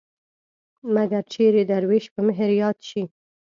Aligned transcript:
مګر 0.93 1.23
چېرې 1.33 1.63
د 1.65 1.71
دروېش 1.71 2.05
په 2.13 2.19
مهر 2.27 2.49
ياد 2.61 2.77
شي. 2.89 3.03